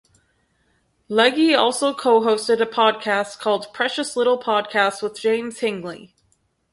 [1.09, 6.15] Legge also co-hosted a podcast called "Precious Little Podcast" with James Hingley.